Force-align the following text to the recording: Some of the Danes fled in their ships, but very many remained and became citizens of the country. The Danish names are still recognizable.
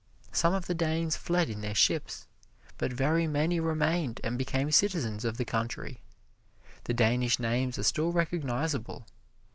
Some 0.31 0.55
of 0.55 0.65
the 0.65 0.73
Danes 0.73 1.15
fled 1.15 1.47
in 1.47 1.61
their 1.61 1.75
ships, 1.75 2.25
but 2.79 2.91
very 2.91 3.27
many 3.27 3.59
remained 3.59 4.19
and 4.23 4.35
became 4.35 4.71
citizens 4.71 5.23
of 5.23 5.37
the 5.37 5.45
country. 5.45 6.01
The 6.85 6.93
Danish 6.95 7.37
names 7.37 7.77
are 7.77 7.83
still 7.83 8.11
recognizable. 8.11 9.05